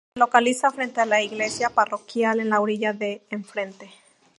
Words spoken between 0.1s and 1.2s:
Se localiza frente a